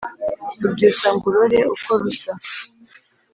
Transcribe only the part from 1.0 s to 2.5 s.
ngo urore uko rusa